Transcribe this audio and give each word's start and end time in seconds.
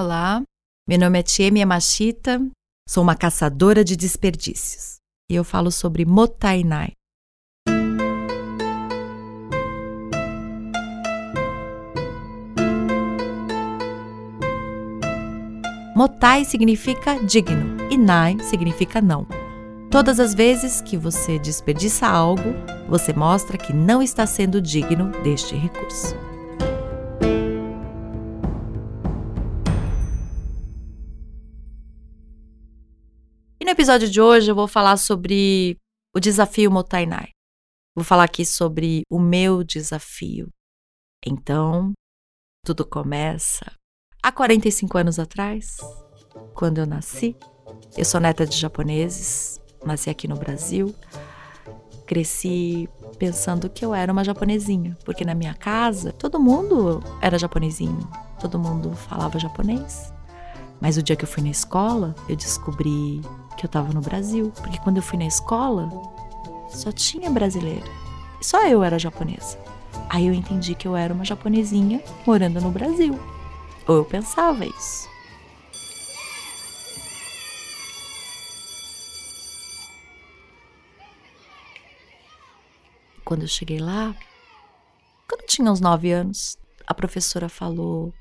Olá, 0.00 0.44
meu 0.88 0.96
nome 0.96 1.18
é 1.18 1.24
Tiemi 1.24 1.58
Yamashita, 1.58 2.40
sou 2.88 3.02
uma 3.02 3.16
caçadora 3.16 3.82
de 3.82 3.96
desperdícios 3.96 4.98
e 5.28 5.34
eu 5.34 5.42
falo 5.42 5.72
sobre 5.72 6.04
Motainai. 6.04 6.92
Motai 15.96 16.44
significa 16.44 17.18
digno 17.24 17.76
e 17.90 17.98
Nai 17.98 18.38
significa 18.44 19.02
não. 19.02 19.26
Todas 19.90 20.20
as 20.20 20.32
vezes 20.32 20.80
que 20.80 20.96
você 20.96 21.40
desperdiça 21.40 22.06
algo, 22.06 22.54
você 22.88 23.12
mostra 23.12 23.58
que 23.58 23.72
não 23.72 24.00
está 24.00 24.28
sendo 24.28 24.62
digno 24.62 25.10
deste 25.24 25.56
recurso. 25.56 26.37
Episódio 33.78 34.10
de 34.10 34.20
hoje 34.20 34.50
eu 34.50 34.56
vou 34.56 34.66
falar 34.66 34.96
sobre 34.96 35.78
o 36.12 36.18
desafio 36.18 36.68
Motainai. 36.68 37.28
Vou 37.94 38.04
falar 38.04 38.24
aqui 38.24 38.44
sobre 38.44 39.02
o 39.08 39.20
meu 39.20 39.62
desafio. 39.62 40.48
Então, 41.24 41.92
tudo 42.66 42.84
começa 42.84 43.64
há 44.20 44.32
45 44.32 44.98
anos 44.98 45.20
atrás, 45.20 45.76
quando 46.54 46.78
eu 46.78 46.86
nasci. 46.86 47.36
Eu 47.96 48.04
sou 48.04 48.20
neta 48.20 48.44
de 48.44 48.56
japoneses, 48.56 49.60
nasci 49.84 50.10
aqui 50.10 50.26
no 50.26 50.34
Brasil. 50.34 50.92
Cresci 52.04 52.88
pensando 53.16 53.70
que 53.70 53.84
eu 53.84 53.94
era 53.94 54.12
uma 54.12 54.24
japonesinha, 54.24 54.98
porque 55.04 55.24
na 55.24 55.36
minha 55.36 55.54
casa 55.54 56.12
todo 56.12 56.40
mundo 56.40 57.00
era 57.22 57.38
japonesinho, 57.38 58.10
todo 58.40 58.58
mundo 58.58 58.96
falava 58.96 59.38
japonês. 59.38 60.12
Mas 60.80 60.96
o 60.96 61.02
dia 61.02 61.14
que 61.14 61.22
eu 61.22 61.28
fui 61.28 61.44
na 61.44 61.50
escola, 61.50 62.12
eu 62.28 62.34
descobri 62.34 63.22
que 63.58 63.66
eu 63.66 63.68
estava 63.68 63.92
no 63.92 64.00
Brasil, 64.00 64.52
porque 64.56 64.78
quando 64.78 64.98
eu 64.98 65.02
fui 65.02 65.18
na 65.18 65.26
escola, 65.26 65.90
só 66.70 66.92
tinha 66.92 67.28
brasileira. 67.28 67.86
Só 68.40 68.64
eu 68.66 68.84
era 68.84 68.98
japonesa. 68.98 69.58
Aí 70.08 70.28
eu 70.28 70.32
entendi 70.32 70.76
que 70.76 70.86
eu 70.86 70.96
era 70.96 71.12
uma 71.12 71.24
japonesinha 71.24 72.00
morando 72.24 72.60
no 72.60 72.70
Brasil. 72.70 73.18
Ou 73.86 73.96
eu 73.96 74.04
pensava 74.04 74.64
isso. 74.64 75.08
Quando 83.24 83.42
eu 83.42 83.48
cheguei 83.48 83.78
lá, 83.78 84.14
quando 85.28 85.42
eu 85.42 85.46
tinha 85.48 85.70
uns 85.70 85.80
nove 85.80 86.12
anos, 86.12 86.56
a 86.86 86.94
professora 86.94 87.48
falou: 87.48 88.14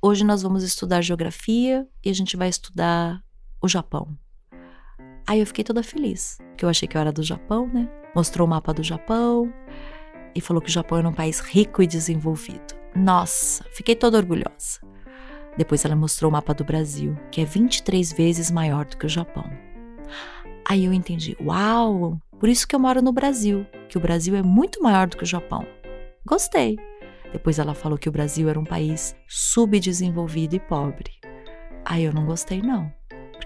Hoje 0.00 0.24
nós 0.24 0.40
vamos 0.40 0.62
estudar 0.62 1.02
geografia 1.02 1.86
e 2.02 2.08
a 2.08 2.14
gente 2.14 2.36
vai 2.36 2.48
estudar 2.48 3.22
o 3.60 3.68
Japão. 3.68 4.16
Aí 5.26 5.40
eu 5.40 5.46
fiquei 5.46 5.62
toda 5.62 5.82
feliz, 5.82 6.38
porque 6.48 6.64
eu 6.64 6.68
achei 6.68 6.88
que 6.88 6.96
eu 6.96 7.00
era 7.00 7.12
do 7.12 7.22
Japão, 7.22 7.68
né? 7.68 7.88
Mostrou 8.14 8.46
o 8.46 8.50
mapa 8.50 8.74
do 8.74 8.82
Japão 8.82 9.52
e 10.34 10.40
falou 10.40 10.60
que 10.60 10.68
o 10.68 10.72
Japão 10.72 10.98
era 10.98 11.08
um 11.08 11.12
país 11.12 11.40
rico 11.40 11.82
e 11.82 11.86
desenvolvido. 11.86 12.74
Nossa, 12.94 13.64
fiquei 13.72 13.94
toda 13.94 14.18
orgulhosa. 14.18 14.80
Depois 15.56 15.84
ela 15.84 15.94
mostrou 15.94 16.30
o 16.30 16.32
mapa 16.32 16.54
do 16.54 16.64
Brasil, 16.64 17.16
que 17.30 17.40
é 17.40 17.44
23 17.44 18.12
vezes 18.12 18.50
maior 18.50 18.84
do 18.84 18.96
que 18.96 19.06
o 19.06 19.08
Japão. 19.08 19.44
Aí 20.68 20.84
eu 20.84 20.92
entendi, 20.92 21.36
uau, 21.40 22.20
por 22.38 22.48
isso 22.48 22.66
que 22.66 22.74
eu 22.74 22.80
moro 22.80 23.02
no 23.02 23.12
Brasil, 23.12 23.66
que 23.88 23.98
o 23.98 24.00
Brasil 24.00 24.34
é 24.34 24.42
muito 24.42 24.82
maior 24.82 25.06
do 25.06 25.16
que 25.16 25.24
o 25.24 25.26
Japão. 25.26 25.66
Gostei. 26.24 26.78
Depois 27.32 27.58
ela 27.58 27.74
falou 27.74 27.98
que 27.98 28.08
o 28.08 28.12
Brasil 28.12 28.48
era 28.48 28.58
um 28.58 28.64
país 28.64 29.14
subdesenvolvido 29.28 30.56
e 30.56 30.60
pobre. 30.60 31.12
Aí 31.84 32.04
eu 32.04 32.12
não 32.12 32.26
gostei 32.26 32.60
não, 32.60 32.92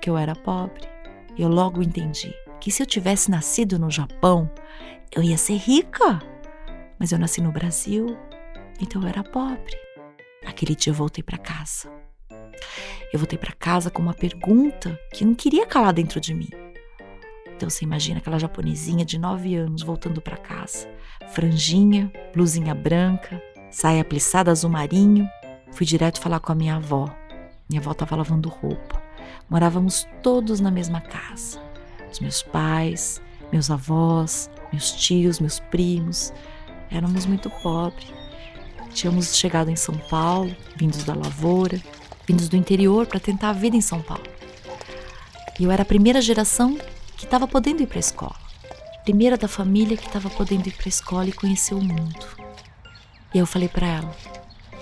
porque 0.04 0.10
eu 0.10 0.18
era 0.18 0.36
pobre. 0.36 0.86
E 1.34 1.40
eu 1.40 1.48
logo 1.48 1.82
entendi 1.82 2.34
que 2.60 2.70
se 2.70 2.82
eu 2.82 2.86
tivesse 2.86 3.30
nascido 3.30 3.78
no 3.78 3.90
Japão, 3.90 4.50
eu 5.10 5.22
ia 5.22 5.38
ser 5.38 5.56
rica. 5.56 6.20
Mas 6.98 7.10
eu 7.10 7.18
nasci 7.18 7.40
no 7.40 7.50
Brasil 7.50 8.14
então 8.80 9.00
eu 9.00 9.08
era 9.08 9.24
pobre. 9.24 9.74
Aquele 10.44 10.74
dia 10.74 10.90
eu 10.90 10.94
voltei 10.94 11.22
para 11.22 11.38
casa. 11.38 11.90
Eu 13.12 13.18
voltei 13.18 13.38
para 13.38 13.52
casa 13.52 13.90
com 13.90 14.02
uma 14.02 14.12
pergunta 14.12 14.98
que 15.14 15.24
não 15.24 15.34
queria 15.34 15.64
calar 15.64 15.94
dentro 15.94 16.20
de 16.20 16.34
mim. 16.34 16.50
Então 17.56 17.70
você 17.70 17.84
imagina 17.84 18.18
aquela 18.18 18.38
japonesinha 18.38 19.06
de 19.06 19.18
9 19.18 19.54
anos 19.54 19.82
voltando 19.82 20.20
para 20.20 20.36
casa, 20.36 20.86
franjinha, 21.28 22.12
blusinha 22.34 22.74
branca, 22.74 23.40
saia 23.70 24.04
plissada 24.04 24.50
azul 24.50 24.68
marinho. 24.68 25.26
Fui 25.72 25.86
direto 25.86 26.20
falar 26.20 26.40
com 26.40 26.52
a 26.52 26.54
minha 26.54 26.76
avó. 26.76 27.06
Minha 27.70 27.80
avó 27.80 27.92
estava 27.92 28.16
lavando 28.16 28.50
roupa. 28.50 29.03
Morávamos 29.48 30.06
todos 30.22 30.60
na 30.60 30.70
mesma 30.70 31.00
casa. 31.00 31.60
Os 32.10 32.20
meus 32.20 32.42
pais, 32.42 33.20
meus 33.52 33.70
avós, 33.70 34.50
meus 34.72 34.92
tios, 34.92 35.40
meus 35.40 35.60
primos. 35.60 36.32
Éramos 36.90 37.26
muito 37.26 37.50
pobres. 37.50 38.12
Tínhamos 38.92 39.36
chegado 39.36 39.70
em 39.70 39.76
São 39.76 39.96
Paulo, 40.08 40.54
vindos 40.76 41.04
da 41.04 41.14
lavoura, 41.14 41.80
vindos 42.26 42.48
do 42.48 42.56
interior 42.56 43.06
para 43.06 43.20
tentar 43.20 43.50
a 43.50 43.52
vida 43.52 43.76
em 43.76 43.80
São 43.80 44.00
Paulo. 44.00 44.24
E 45.58 45.64
eu 45.64 45.70
era 45.70 45.82
a 45.82 45.86
primeira 45.86 46.20
geração 46.20 46.78
que 47.16 47.24
estava 47.24 47.46
podendo 47.46 47.82
ir 47.82 47.86
para 47.86 47.98
a 47.98 48.00
escola. 48.00 48.36
Primeira 49.04 49.36
da 49.36 49.48
família 49.48 49.96
que 49.96 50.06
estava 50.06 50.30
podendo 50.30 50.68
ir 50.68 50.72
para 50.72 50.86
a 50.86 50.88
escola 50.88 51.28
e 51.28 51.32
conhecer 51.32 51.74
o 51.74 51.82
mundo. 51.82 52.26
E 53.34 53.38
eu 53.38 53.46
falei 53.46 53.68
para 53.68 53.86
ela: 53.86 54.16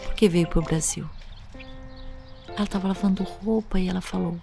por 0.05 0.15
que 0.15 0.29
veio 0.29 0.47
para 0.47 0.61
o 0.61 0.63
Brasil? 0.63 1.09
Ela 2.55 2.65
estava 2.65 2.89
lavando 2.89 3.23
roupa 3.23 3.79
e 3.81 3.89
ela 3.89 4.01
falou: 4.01 4.41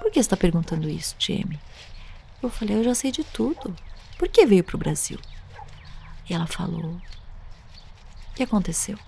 Por 0.00 0.10
que 0.10 0.18
está 0.18 0.36
perguntando 0.36 0.88
isso, 0.88 1.14
Jamie? 1.18 1.60
Eu 2.42 2.50
falei: 2.50 2.76
Eu 2.76 2.84
já 2.84 2.94
sei 2.94 3.12
de 3.12 3.24
tudo. 3.24 3.74
Por 4.18 4.28
que 4.28 4.44
veio 4.46 4.64
para 4.64 4.76
o 4.76 4.78
Brasil? 4.78 5.18
E 6.28 6.34
ela 6.34 6.46
falou: 6.46 7.00
o 8.30 8.34
que 8.34 8.42
aconteceu? 8.44 8.98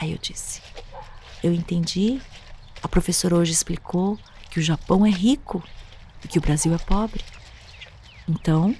Aí 0.00 0.12
eu 0.12 0.18
disse: 0.18 0.60
Eu 1.42 1.52
entendi. 1.52 2.20
A 2.82 2.88
professora 2.88 3.36
hoje 3.36 3.52
explicou 3.52 4.18
que 4.50 4.58
o 4.58 4.62
Japão 4.62 5.04
é 5.06 5.10
rico 5.10 5.62
e 6.24 6.28
que 6.28 6.38
o 6.38 6.40
Brasil 6.40 6.74
é 6.74 6.78
pobre. 6.78 7.22
Então, 8.28 8.74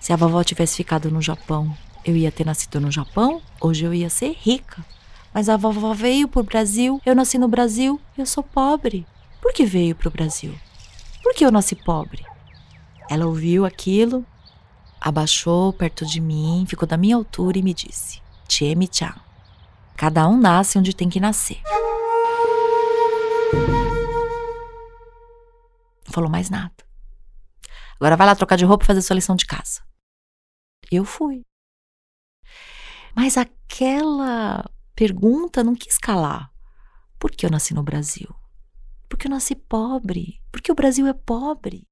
se 0.00 0.12
a 0.12 0.16
vovó 0.16 0.42
tivesse 0.42 0.76
ficado 0.76 1.10
no 1.10 1.20
Japão, 1.20 1.76
eu 2.04 2.16
ia 2.16 2.32
ter 2.32 2.46
nascido 2.46 2.80
no 2.80 2.90
Japão, 2.90 3.42
hoje 3.60 3.84
eu 3.84 3.92
ia 3.92 4.08
ser 4.08 4.36
rica. 4.40 4.84
Mas 5.32 5.48
a 5.48 5.56
vovó 5.56 5.94
veio 5.94 6.28
para 6.28 6.40
o 6.40 6.44
Brasil, 6.44 7.00
eu 7.06 7.14
nasci 7.14 7.38
no 7.38 7.48
Brasil, 7.48 8.00
eu 8.16 8.26
sou 8.26 8.42
pobre. 8.42 9.06
Por 9.40 9.52
que 9.52 9.64
veio 9.64 9.94
para 9.94 10.08
o 10.08 10.10
Brasil? 10.10 10.54
Por 11.22 11.34
que 11.34 11.44
eu 11.44 11.50
nasci 11.50 11.74
pobre? 11.74 12.24
Ela 13.08 13.26
ouviu 13.26 13.64
aquilo, 13.64 14.26
abaixou 15.00 15.72
perto 15.72 16.04
de 16.04 16.20
mim, 16.20 16.66
ficou 16.68 16.86
da 16.86 16.96
minha 16.96 17.16
altura 17.16 17.58
e 17.58 17.62
me 17.62 17.72
disse: 17.72 18.20
Chemi-chan. 18.48 19.14
Cada 19.96 20.28
um 20.28 20.38
nasce 20.38 20.78
onde 20.78 20.94
tem 20.94 21.08
que 21.08 21.20
nascer. 21.20 21.60
Não 26.06 26.12
falou 26.12 26.30
mais 26.30 26.50
nada. 26.50 26.72
Agora 27.96 28.16
vai 28.16 28.26
lá 28.26 28.34
trocar 28.34 28.56
de 28.56 28.64
roupa 28.64 28.84
e 28.84 28.86
fazer 28.86 29.02
sua 29.02 29.14
lição 29.14 29.36
de 29.36 29.46
casa. 29.46 29.80
Eu 30.90 31.04
fui. 31.04 31.42
Mas 33.14 33.36
aquela 33.36 34.64
pergunta 34.94 35.64
não 35.64 35.74
quis 35.74 35.98
calar. 35.98 36.50
Por 37.18 37.30
que 37.30 37.46
eu 37.46 37.50
nasci 37.50 37.74
no 37.74 37.82
Brasil? 37.82 38.34
Porque 39.08 39.26
eu 39.26 39.30
nasci 39.30 39.54
pobre. 39.54 40.40
Porque 40.50 40.72
o 40.72 40.74
Brasil 40.74 41.06
é 41.06 41.12
pobre. 41.12 41.86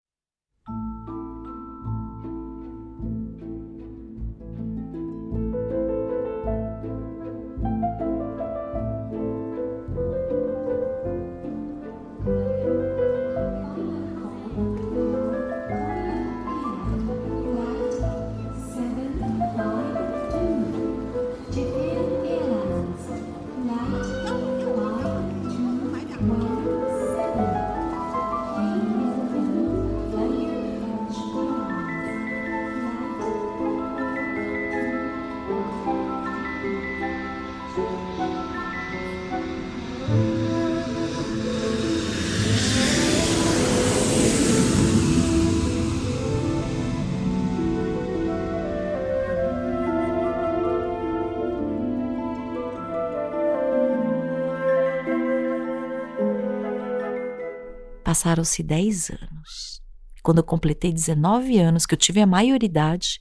Passaram-se 58.10 58.64
10 58.64 59.10
anos. 59.10 59.80
Quando 60.20 60.38
eu 60.38 60.42
completei 60.42 60.92
19 60.92 61.60
anos, 61.60 61.86
que 61.86 61.94
eu 61.94 61.96
tive 61.96 62.20
a 62.20 62.26
maioridade, 62.26 63.20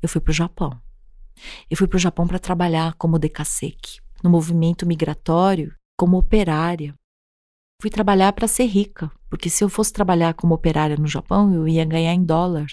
eu 0.00 0.08
fui 0.08 0.20
para 0.20 0.30
o 0.30 0.32
Japão. 0.32 0.80
Eu 1.68 1.76
fui 1.76 1.88
para 1.88 1.96
o 1.96 1.98
Japão 1.98 2.24
para 2.24 2.38
trabalhar 2.38 2.94
como 2.94 3.18
decasseque, 3.18 3.98
no 4.22 4.30
movimento 4.30 4.86
migratório, 4.86 5.74
como 5.96 6.16
operária. 6.16 6.94
Fui 7.80 7.90
trabalhar 7.90 8.32
para 8.34 8.46
ser 8.46 8.66
rica, 8.66 9.10
porque 9.28 9.50
se 9.50 9.64
eu 9.64 9.68
fosse 9.68 9.92
trabalhar 9.92 10.34
como 10.34 10.54
operária 10.54 10.94
no 10.96 11.08
Japão, 11.08 11.52
eu 11.52 11.66
ia 11.66 11.84
ganhar 11.84 12.14
em 12.14 12.22
dólar. 12.22 12.68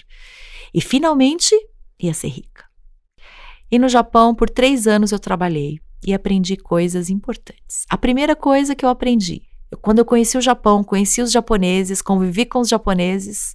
E 0.72 0.80
finalmente 0.80 1.56
ia 1.98 2.14
ser 2.14 2.28
rica. 2.28 2.66
E 3.68 3.80
no 3.80 3.88
Japão, 3.88 4.32
por 4.32 4.48
três 4.48 4.86
anos, 4.86 5.10
eu 5.10 5.18
trabalhei 5.18 5.80
e 6.06 6.14
aprendi 6.14 6.56
coisas 6.56 7.10
importantes. 7.10 7.84
A 7.90 7.98
primeira 7.98 8.36
coisa 8.36 8.76
que 8.76 8.84
eu 8.84 8.88
aprendi, 8.88 9.49
quando 9.76 10.00
eu 10.00 10.04
conheci 10.04 10.36
o 10.36 10.40
Japão, 10.40 10.82
conheci 10.82 11.22
os 11.22 11.30
japoneses, 11.30 12.02
convivi 12.02 12.44
com 12.44 12.60
os 12.60 12.68
japoneses, 12.68 13.54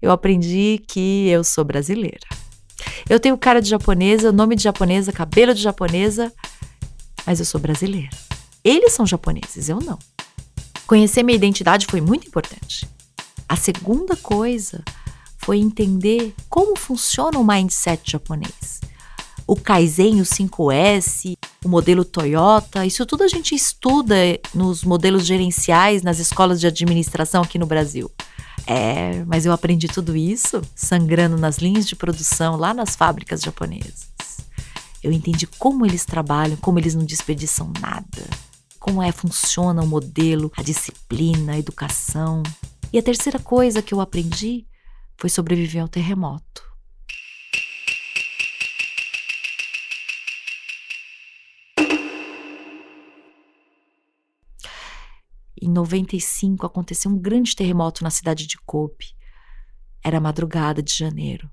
eu 0.00 0.10
aprendi 0.10 0.82
que 0.86 1.28
eu 1.28 1.44
sou 1.44 1.64
brasileira. 1.64 2.26
Eu 3.08 3.20
tenho 3.20 3.36
cara 3.36 3.60
de 3.60 3.68
japonesa, 3.68 4.32
nome 4.32 4.56
de 4.56 4.62
japonesa, 4.62 5.12
cabelo 5.12 5.52
de 5.52 5.60
japonesa, 5.60 6.32
mas 7.26 7.38
eu 7.38 7.44
sou 7.44 7.60
brasileira. 7.60 8.10
Eles 8.64 8.92
são 8.92 9.06
japoneses, 9.06 9.68
eu 9.68 9.78
não. 9.80 9.98
Conhecer 10.86 11.22
minha 11.22 11.36
identidade 11.36 11.86
foi 11.86 12.00
muito 12.00 12.26
importante. 12.26 12.88
A 13.48 13.56
segunda 13.56 14.16
coisa 14.16 14.82
foi 15.38 15.58
entender 15.58 16.34
como 16.48 16.78
funciona 16.78 17.38
o 17.38 17.44
mindset 17.44 18.12
japonês. 18.12 18.80
O 19.50 19.56
Kaizen, 19.56 20.20
o 20.20 20.24
5S, 20.24 21.36
o 21.64 21.68
modelo 21.68 22.04
Toyota, 22.04 22.86
isso 22.86 23.04
tudo 23.04 23.24
a 23.24 23.26
gente 23.26 23.52
estuda 23.52 24.14
nos 24.54 24.84
modelos 24.84 25.26
gerenciais, 25.26 26.04
nas 26.04 26.20
escolas 26.20 26.60
de 26.60 26.68
administração 26.68 27.42
aqui 27.42 27.58
no 27.58 27.66
Brasil. 27.66 28.08
É, 28.64 29.24
mas 29.26 29.44
eu 29.44 29.52
aprendi 29.52 29.88
tudo 29.88 30.16
isso 30.16 30.62
sangrando 30.72 31.36
nas 31.36 31.58
linhas 31.58 31.88
de 31.88 31.96
produção 31.96 32.54
lá 32.54 32.72
nas 32.72 32.94
fábricas 32.94 33.40
japonesas. 33.40 34.06
Eu 35.02 35.10
entendi 35.10 35.48
como 35.48 35.84
eles 35.84 36.04
trabalham, 36.04 36.56
como 36.58 36.78
eles 36.78 36.94
não 36.94 37.04
desperdiçam 37.04 37.72
nada, 37.80 38.30
como 38.78 39.02
é 39.02 39.10
funciona 39.10 39.82
o 39.82 39.86
modelo, 39.86 40.52
a 40.56 40.62
disciplina, 40.62 41.54
a 41.54 41.58
educação. 41.58 42.44
E 42.92 42.98
a 43.00 43.02
terceira 43.02 43.40
coisa 43.40 43.82
que 43.82 43.92
eu 43.92 44.00
aprendi 44.00 44.64
foi 45.16 45.28
sobreviver 45.28 45.82
ao 45.82 45.88
terremoto. 45.88 46.69
Em 55.60 55.68
95 55.68 56.64
aconteceu 56.64 57.10
um 57.10 57.18
grande 57.18 57.54
terremoto 57.54 58.02
na 58.02 58.10
cidade 58.10 58.46
de 58.46 58.56
Kobe. 58.64 59.14
Era 60.02 60.18
madrugada 60.18 60.82
de 60.82 60.96
janeiro. 60.96 61.50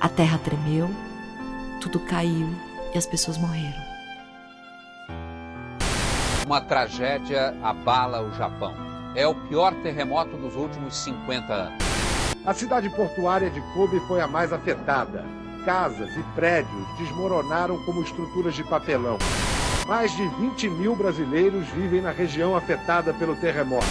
A 0.00 0.08
terra 0.08 0.38
tremeu, 0.38 0.88
tudo 1.78 2.00
caiu 2.00 2.48
e 2.94 2.96
as 2.96 3.04
pessoas 3.04 3.36
morreram. 3.36 3.78
Uma 6.46 6.62
tragédia 6.62 7.54
abala 7.62 8.22
o 8.22 8.32
Japão. 8.32 8.72
É 9.14 9.26
o 9.26 9.34
pior 9.34 9.74
terremoto 9.82 10.38
dos 10.38 10.56
últimos 10.56 10.96
50 10.96 11.52
anos. 11.52 11.84
A 12.46 12.54
cidade 12.54 12.88
portuária 12.88 13.50
de 13.50 13.60
Kobe 13.74 14.00
foi 14.08 14.22
a 14.22 14.26
mais 14.26 14.54
afetada. 14.54 15.22
Casas 15.66 16.16
e 16.16 16.22
prédios 16.34 16.98
desmoronaram 16.98 17.76
como 17.84 18.02
estruturas 18.02 18.54
de 18.54 18.64
papelão. 18.64 19.18
Mais 19.86 20.16
de 20.16 20.26
20 20.26 20.70
mil 20.70 20.96
brasileiros 20.96 21.68
vivem 21.68 22.00
na 22.00 22.10
região 22.10 22.56
afetada 22.56 23.12
pelo 23.12 23.36
terremoto. 23.36 23.84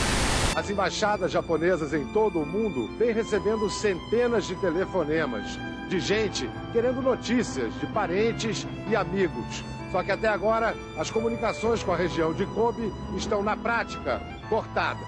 As 0.60 0.70
embaixadas 0.70 1.32
japonesas 1.32 1.94
em 1.94 2.06
todo 2.08 2.42
o 2.42 2.46
mundo 2.46 2.90
vêm 2.98 3.14
recebendo 3.14 3.70
centenas 3.70 4.46
de 4.46 4.56
telefonemas 4.58 5.58
de 5.88 6.02
gente 6.02 6.50
querendo 6.74 7.02
notícias 7.02 7.74
de 7.80 7.88
parentes 7.88 8.68
e 8.90 8.94
amigos. 8.94 9.64
Só 9.90 10.04
que 10.04 10.12
até 10.12 10.28
agora 10.28 10.76
as 10.98 11.10
comunicações 11.10 11.82
com 11.82 11.94
a 11.94 11.96
região 11.96 12.34
de 12.34 12.46
Kobe 12.48 12.94
estão 13.16 13.42
na 13.42 13.56
prática 13.56 14.22
cortadas. 14.50 15.08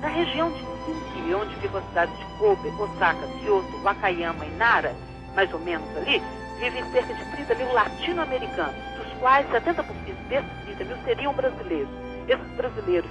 Na 0.00 0.08
região 0.08 0.50
de 0.50 0.58
Kinki, 0.58 1.32
onde 1.32 1.54
ficam 1.60 1.78
as 1.78 1.86
cidades 1.86 2.18
de 2.18 2.24
Kobe, 2.36 2.68
Osaka, 2.70 3.24
Kyoto, 3.40 3.78
Wakayama 3.84 4.46
e 4.46 4.50
Nara, 4.56 4.96
mais 5.36 5.54
ou 5.54 5.60
menos 5.60 5.88
ali, 5.96 6.20
vivem 6.58 6.84
cerca 6.90 7.14
de 7.14 7.24
30 7.36 7.54
mil 7.54 7.72
latino-americanos, 7.72 8.74
dos 8.96 9.12
quais 9.20 9.48
70% 9.50 9.84
desses 10.28 10.50
30 10.64 10.84
mil 10.86 10.96
seriam 11.04 11.32
brasileiros. 11.34 11.88
Esses 12.26 12.56
brasileiros 12.56 13.08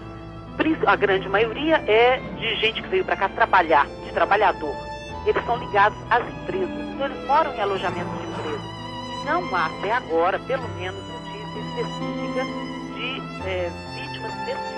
a 0.88 0.96
grande 0.96 1.28
maioria 1.28 1.84
é 1.88 2.18
de 2.38 2.56
gente 2.56 2.82
que 2.82 2.88
veio 2.88 3.04
para 3.04 3.16
cá 3.16 3.30
trabalhar, 3.30 3.86
de 4.06 4.12
trabalhador. 4.12 4.74
Eles 5.26 5.46
são 5.46 5.58
ligados 5.58 5.98
às 6.10 6.26
empresas, 6.28 6.70
então 6.70 7.06
eles 7.06 7.28
moram 7.28 7.54
em 7.54 7.62
alojamentos 7.62 8.18
de 8.18 8.26
empresas. 8.26 8.62
E 8.62 9.26
não 9.26 9.56
há, 9.56 9.66
até 9.66 9.92
agora, 9.92 10.40
pelo 10.40 10.68
menos, 10.70 11.00
notícia 11.10 11.60
específica 11.62 12.46
de 12.96 13.50
é, 13.50 13.72
vítimas 13.96 14.34
desse 14.46 14.77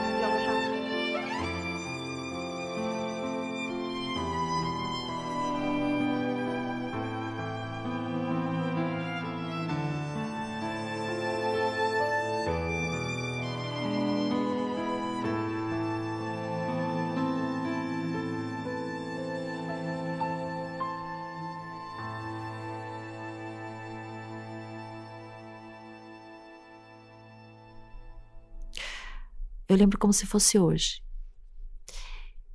Eu 29.69 29.77
lembro 29.77 29.99
como 29.99 30.11
se 30.11 30.25
fosse 30.25 30.57
hoje. 30.57 31.03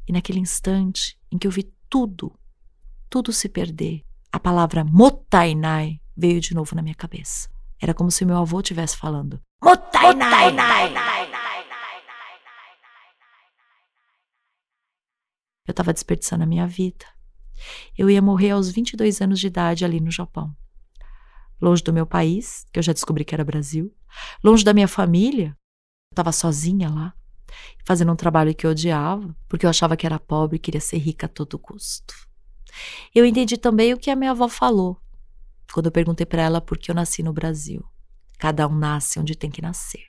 E 0.04 0.12
naquele 0.12 0.40
instante 0.40 1.16
em 1.30 1.38
que 1.38 1.46
eu 1.46 1.50
vi 1.50 1.72
tudo, 1.88 2.36
tudo 3.08 3.32
se 3.32 3.48
perder, 3.48 4.04
a 4.32 4.40
palavra 4.40 4.82
Motainai 4.82 6.00
veio 6.16 6.40
de 6.40 6.52
novo 6.52 6.74
na 6.74 6.82
minha 6.82 6.94
cabeça. 6.96 7.48
Era 7.80 7.94
como 7.94 8.10
se 8.10 8.24
meu 8.24 8.36
avô 8.36 8.58
estivesse 8.58 8.96
falando. 8.96 9.40
Motainai! 9.62 10.52
Eu 15.66 15.70
estava 15.70 15.92
desperdiçando 15.92 16.42
a 16.42 16.46
minha 16.46 16.66
vida. 16.66 17.06
Eu 17.96 18.10
ia 18.10 18.20
morrer 18.20 18.50
aos 18.50 18.70
22 18.72 19.20
anos 19.20 19.38
de 19.38 19.46
idade 19.46 19.84
ali 19.84 20.00
no 20.00 20.10
Japão. 20.10 20.52
Longe 21.60 21.82
do 21.84 21.92
meu 21.92 22.06
país, 22.06 22.66
que 22.72 22.78
eu 22.80 22.82
já 22.82 22.92
descobri 22.92 23.24
que 23.24 23.36
era 23.36 23.44
Brasil. 23.44 23.94
Longe 24.42 24.64
da 24.64 24.74
minha 24.74 24.88
família, 24.88 25.56
estava 26.14 26.32
sozinha 26.32 26.88
lá, 26.88 27.12
fazendo 27.84 28.12
um 28.12 28.16
trabalho 28.16 28.54
que 28.54 28.66
eu 28.66 28.70
odiava, 28.70 29.34
porque 29.48 29.66
eu 29.66 29.70
achava 29.70 29.96
que 29.96 30.06
era 30.06 30.18
pobre 30.18 30.56
e 30.56 30.60
queria 30.60 30.80
ser 30.80 30.98
rica 30.98 31.26
a 31.26 31.28
todo 31.28 31.58
custo. 31.58 32.14
Eu 33.14 33.24
entendi 33.24 33.56
também 33.56 33.92
o 33.92 33.98
que 33.98 34.10
a 34.10 34.16
minha 34.16 34.30
avó 34.30 34.48
falou, 34.48 34.98
quando 35.72 35.86
eu 35.86 35.92
perguntei 35.92 36.26
para 36.26 36.42
ela 36.42 36.60
por 36.60 36.78
que 36.78 36.90
eu 36.90 36.94
nasci 36.94 37.22
no 37.22 37.32
Brasil. 37.32 37.84
Cada 38.38 38.66
um 38.66 38.74
nasce 38.74 39.18
onde 39.18 39.36
tem 39.36 39.50
que 39.50 39.62
nascer. 39.62 40.06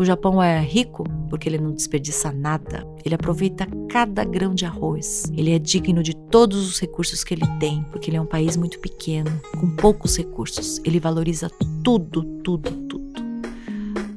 O 0.00 0.04
Japão 0.04 0.42
é 0.42 0.60
rico? 0.60 1.04
porque 1.30 1.48
ele 1.48 1.58
não 1.58 1.72
desperdiça 1.72 2.32
nada. 2.32 2.84
Ele 3.04 3.14
aproveita 3.14 3.66
cada 3.88 4.24
grão 4.24 4.52
de 4.52 4.66
arroz. 4.66 5.30
Ele 5.32 5.52
é 5.52 5.58
digno 5.58 6.02
de 6.02 6.14
todos 6.14 6.68
os 6.68 6.78
recursos 6.80 7.22
que 7.22 7.32
ele 7.32 7.46
tem, 7.58 7.84
porque 7.84 8.10
ele 8.10 8.16
é 8.16 8.20
um 8.20 8.26
país 8.26 8.56
muito 8.56 8.80
pequeno, 8.80 9.30
com 9.58 9.70
poucos 9.76 10.18
recursos. 10.18 10.80
Ele 10.84 10.98
valoriza 10.98 11.48
tudo, 11.82 12.24
tudo, 12.42 12.70
tudo. 12.88 13.00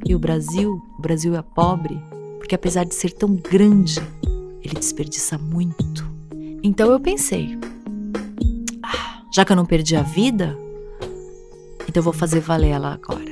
E 0.06 0.14
o 0.14 0.20
Brasil, 0.20 0.82
o 0.98 1.02
Brasil 1.02 1.36
é 1.36 1.42
pobre, 1.42 1.98
porque 2.40 2.56
apesar 2.56 2.84
de 2.84 2.96
ser 2.96 3.12
tão 3.12 3.36
grande, 3.36 4.02
ele 4.62 4.74
desperdiça 4.74 5.38
muito. 5.38 6.04
Então 6.64 6.92
eu 6.92 7.00
pensei, 7.00 7.58
ah, 8.82 9.22
já 9.32 9.46
que 9.46 9.52
eu 9.52 9.56
não 9.56 9.66
perdi 9.66 9.96
a 9.96 10.02
vida, 10.02 10.58
então 11.88 12.02
eu 12.02 12.04
vou 12.04 12.14
fazer 12.14 12.40
valer 12.40 12.70
ela 12.70 12.94
agora. 12.94 13.32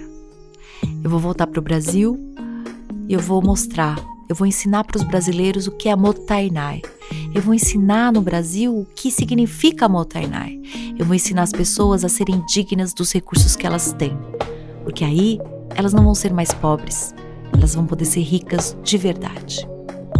Eu 1.03 1.09
vou 1.09 1.19
voltar 1.19 1.47
para 1.47 1.59
o 1.59 1.63
Brasil 1.63 2.30
e 3.07 3.13
eu 3.13 3.19
vou 3.19 3.41
mostrar, 3.41 3.97
eu 4.31 4.35
vou 4.35 4.47
ensinar 4.47 4.85
para 4.85 4.97
os 4.97 5.03
brasileiros 5.03 5.67
o 5.67 5.71
que 5.71 5.89
é 5.89 5.95
Motainai. 5.95 6.81
Eu 7.35 7.41
vou 7.41 7.53
ensinar 7.53 8.13
no 8.13 8.21
Brasil 8.21 8.73
o 8.73 8.85
que 8.85 9.11
significa 9.11 9.89
Motainai. 9.89 10.57
Eu 10.97 11.05
vou 11.05 11.13
ensinar 11.13 11.41
as 11.43 11.51
pessoas 11.51 12.05
a 12.05 12.09
serem 12.09 12.41
dignas 12.45 12.93
dos 12.93 13.11
recursos 13.11 13.57
que 13.57 13.67
elas 13.67 13.91
têm. 13.91 14.17
Porque 14.85 15.03
aí 15.03 15.37
elas 15.75 15.93
não 15.93 16.03
vão 16.03 16.15
ser 16.15 16.33
mais 16.33 16.53
pobres, 16.53 17.13
elas 17.53 17.75
vão 17.75 17.85
poder 17.85 18.05
ser 18.05 18.21
ricas 18.21 18.77
de 18.81 18.97
verdade. 18.97 19.67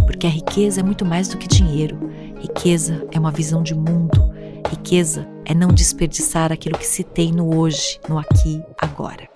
Porque 0.05 0.27
a 0.27 0.29
riqueza 0.29 0.81
é 0.81 0.83
muito 0.83 1.05
mais 1.05 1.29
do 1.29 1.37
que 1.37 1.47
dinheiro. 1.47 1.97
Riqueza 2.39 3.07
é 3.11 3.19
uma 3.19 3.31
visão 3.31 3.63
de 3.63 3.73
mundo. 3.73 4.29
Riqueza 4.69 5.25
é 5.45 5.53
não 5.53 5.69
desperdiçar 5.69 6.51
aquilo 6.51 6.77
que 6.77 6.85
se 6.85 7.03
tem 7.03 7.31
no 7.31 7.57
hoje, 7.57 7.97
no 8.09 8.17
aqui, 8.17 8.61
agora. 8.77 9.29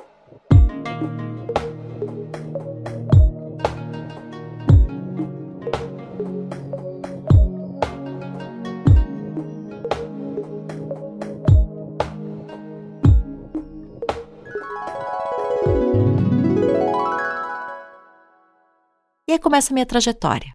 Aí 19.36 19.40
começa 19.40 19.72
a 19.72 19.76
minha 19.76 19.86
trajetória. 19.86 20.52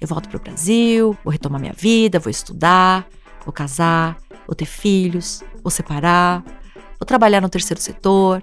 Eu 0.00 0.08
volto 0.08 0.28
para 0.28 0.38
o 0.38 0.40
Brasil, 0.40 1.16
vou 1.24 1.32
retomar 1.32 1.60
minha 1.60 1.72
vida, 1.72 2.18
vou 2.18 2.30
estudar, 2.30 3.06
vou 3.44 3.52
casar, 3.52 4.16
vou 4.46 4.54
ter 4.54 4.66
filhos, 4.66 5.42
vou 5.62 5.70
separar, 5.70 6.42
vou 6.98 7.06
trabalhar 7.06 7.40
no 7.40 7.48
terceiro 7.48 7.80
setor, 7.80 8.42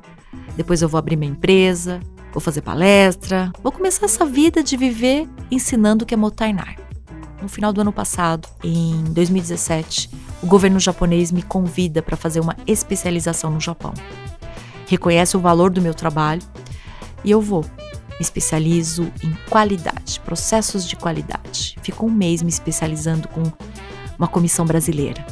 depois 0.56 0.82
eu 0.82 0.90
vou 0.90 1.00
abrir 1.00 1.16
minha 1.16 1.32
empresa, 1.32 2.00
vou 2.34 2.42
fazer 2.42 2.62
palestra, 2.62 3.52
vou 3.62 3.72
começar 3.72 4.06
essa 4.06 4.26
vida 4.26 4.64
de 4.64 4.78
viver 4.78 5.28
ensinando 5.50 6.04
o 6.04 6.08
que 6.08 6.14
é 6.14 6.18
Motainar. 6.18 6.76
No 7.42 7.50
final 7.50 7.74
do 7.74 7.82
ano 7.82 7.92
passado, 7.92 8.48
em 8.64 9.04
2017, 9.06 10.10
o 10.44 10.48
governo 10.48 10.80
japonês 10.80 11.32
me 11.32 11.42
convida 11.42 12.02
para 12.02 12.16
fazer 12.16 12.40
uma 12.40 12.56
especialização 12.68 13.50
no 13.50 13.60
Japão. 13.60 13.94
Reconhece 14.88 15.38
o 15.38 15.40
valor 15.40 15.72
do 15.72 15.82
meu 15.82 15.94
trabalho 15.94 16.42
e 17.24 17.32
eu 17.32 17.42
vou. 17.42 17.66
Me 18.22 18.24
especializo 18.24 19.12
em 19.24 19.36
qualidade, 19.50 20.20
processos 20.24 20.88
de 20.88 20.96
qualidade. 20.96 21.76
Fico 21.82 22.06
um 22.06 22.12
mês 22.12 22.44
me 22.44 22.50
especializando 22.50 23.28
com 23.28 23.42
uma 24.16 24.28
comissão 24.28 24.64
brasileira. 24.64 25.26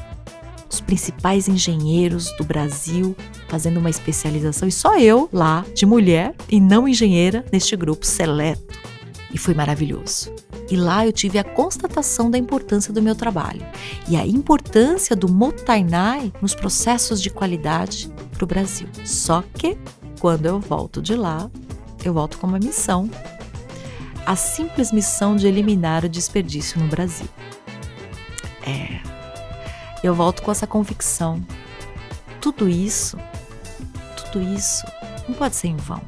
Os 0.68 0.82
principais 0.82 1.48
engenheiros 1.48 2.36
do 2.36 2.44
Brasil 2.44 3.16
fazendo 3.48 3.78
uma 3.78 3.92
especialização 3.92 4.68
e 4.68 4.72
só 4.72 4.98
eu 4.98 5.30
lá, 5.32 5.64
de 5.76 5.86
mulher 5.86 6.34
e 6.50 6.60
não 6.60 6.88
engenheira, 6.88 7.46
neste 7.52 7.76
grupo 7.76 8.08
seleto. 8.08 8.80
E 9.32 9.38
foi 9.38 9.54
maravilhoso. 9.54 10.34
E 10.68 10.76
lá 10.76 11.06
eu 11.06 11.14
tive 11.14 11.38
a 11.38 11.44
constatação 11.44 12.32
da 12.32 12.40
importância 12.40 12.92
do 12.92 13.04
meu 13.04 13.14
trabalho 13.14 13.64
e 14.08 14.16
a 14.16 14.26
importância 14.26 15.16
do 15.16 15.32
Motainai 15.32 16.34
nos 16.42 16.56
processos 16.56 17.22
de 17.22 17.30
qualidade 17.30 18.12
para 18.32 18.44
o 18.44 18.48
Brasil. 18.48 18.88
Só 19.06 19.44
que, 19.54 19.78
quando 20.20 20.48
eu 20.48 20.60
volto 20.60 21.04
de 21.04 21.16
lá, 21.16 21.52
eu 22.04 22.14
volto 22.14 22.38
com 22.38 22.48
uma 22.48 22.60
missão. 22.60 23.10
A 24.26 24.36
simples 24.36 24.92
missão 24.92 25.36
de 25.36 25.48
eliminar 25.48 26.06
o 26.06 26.10
desperdício 26.10 26.80
no 26.80 26.88
Brasil. 26.88 27.28
É. 28.66 29.00
Eu 30.04 30.14
volto 30.14 30.42
com 30.42 30.52
essa 30.52 30.68
convicção. 30.68 31.44
Tudo 32.40 32.70
isso, 32.70 33.18
tudo 34.16 34.42
isso 34.42 34.86
não 35.28 35.36
pode 35.36 35.56
ser 35.56 35.68
em 35.68 35.76
vão. 35.76 36.02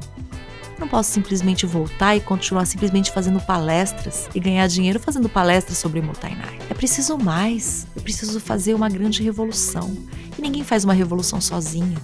Não 0.78 0.88
posso 0.88 1.12
simplesmente 1.12 1.64
voltar 1.64 2.16
e 2.16 2.20
continuar 2.20 2.66
simplesmente 2.66 3.12
fazendo 3.12 3.40
palestras 3.40 4.28
e 4.34 4.40
ganhar 4.40 4.66
dinheiro 4.66 4.98
fazendo 4.98 5.28
palestras 5.28 5.78
sobre 5.78 6.02
Motainai. 6.02 6.58
É 6.68 6.74
preciso 6.74 7.16
mais. 7.16 7.86
É 7.96 8.00
preciso 8.00 8.40
fazer 8.40 8.74
uma 8.74 8.88
grande 8.88 9.22
revolução. 9.22 9.96
E 10.36 10.42
ninguém 10.42 10.64
faz 10.64 10.84
uma 10.84 10.92
revolução 10.92 11.40
sozinho. 11.40 11.96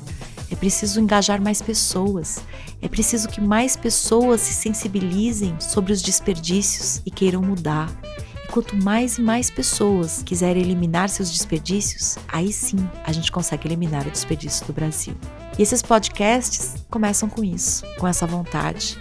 Preciso 0.58 1.00
engajar 1.00 1.40
mais 1.40 1.62
pessoas. 1.62 2.40
É 2.82 2.88
preciso 2.88 3.28
que 3.28 3.40
mais 3.40 3.76
pessoas 3.76 4.40
se 4.40 4.52
sensibilizem 4.52 5.54
sobre 5.60 5.92
os 5.92 6.02
desperdícios 6.02 7.00
e 7.06 7.10
queiram 7.10 7.42
mudar. 7.42 7.90
E 8.44 8.48
quanto 8.48 8.76
mais 8.76 9.18
e 9.18 9.22
mais 9.22 9.50
pessoas 9.50 10.22
quiserem 10.22 10.62
eliminar 10.62 11.08
seus 11.08 11.30
desperdícios, 11.30 12.16
aí 12.26 12.52
sim 12.52 12.78
a 13.04 13.12
gente 13.12 13.30
consegue 13.30 13.68
eliminar 13.68 14.06
o 14.06 14.10
desperdício 14.10 14.66
do 14.66 14.72
Brasil. 14.72 15.14
E 15.58 15.62
esses 15.62 15.82
podcasts 15.82 16.74
começam 16.90 17.28
com 17.28 17.44
isso, 17.44 17.84
com 17.98 18.06
essa 18.06 18.26
vontade 18.26 18.98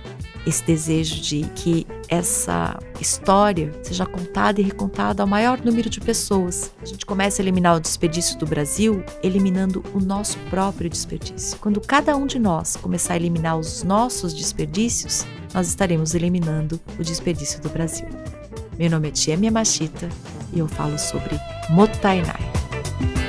esse 0.48 0.64
desejo 0.64 1.22
de 1.22 1.42
que 1.56 1.86
essa 2.10 2.78
história 3.00 3.72
seja 3.84 4.06
contada 4.06 4.62
e 4.62 4.64
recontada 4.64 5.24
ao 5.24 5.28
maior 5.28 5.64
número 5.64 5.90
de 5.90 6.00
pessoas. 6.00 6.72
A 6.82 6.86
gente 6.86 7.06
começa 7.06 7.42
a 7.42 7.44
eliminar 7.44 7.76
o 7.76 7.80
desperdício 7.80 8.38
do 8.38 8.46
Brasil, 8.46 9.04
eliminando 9.22 9.84
o 9.94 10.00
nosso 10.00 10.38
próprio 10.50 10.90
desperdício. 10.90 11.58
Quando 11.60 11.82
cada 11.82 12.16
um 12.16 12.26
de 12.26 12.40
nós 12.40 12.76
começar 12.76 13.14
a 13.14 13.18
eliminar 13.18 13.58
os 13.58 13.84
nossos 13.84 14.34
desperdícios, 14.34 15.26
nós 15.54 15.68
estaremos 15.68 16.16
eliminando 16.16 16.80
o 17.00 17.04
desperdício 17.04 17.62
do 17.62 17.70
Brasil. 17.70 18.08
Meu 18.78 18.90
nome 18.90 19.10
é 19.10 19.12
Tia 19.12 19.38
Machita 19.52 20.08
e 20.54 20.60
eu 20.60 20.68
falo 20.68 20.98
sobre 20.98 21.40
Motainai. 21.70 23.27